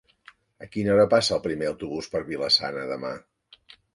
[0.67, 3.15] A quina hora passa el primer autobús per Vila-sana demà?